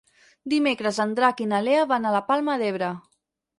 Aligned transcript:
Dimecres 0.53 0.99
en 1.03 1.13
Drac 1.19 1.45
i 1.45 1.47
na 1.53 1.61
Lea 1.67 1.85
van 1.93 2.09
a 2.13 2.17
la 2.19 2.25
Palma 2.33 2.59
d'Ebre. 2.65 2.93